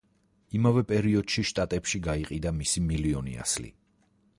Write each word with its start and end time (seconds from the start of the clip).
იმავე 0.59 0.83
პერიოდში 0.93 1.45
შტატებში 1.51 2.03
გაიყიდა 2.11 2.57
მისი 2.63 2.87
მილიონი 2.91 3.41
ასლი. 3.49 3.77